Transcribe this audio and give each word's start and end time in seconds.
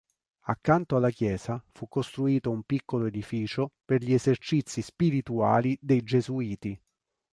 Accanto 0.45 0.95
alla 0.95 1.11
chiesa 1.11 1.63
fu 1.73 1.87
costruito 1.87 2.49
un 2.49 2.63
piccolo 2.63 3.05
edificio 3.05 3.69
per 3.85 4.01
gli 4.01 4.13
esercizi 4.13 4.81
spirituali 4.81 5.77
dei 5.79 6.01
gesuiti. 6.01 6.81